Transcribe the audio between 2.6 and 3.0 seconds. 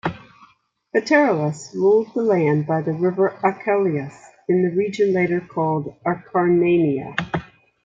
by the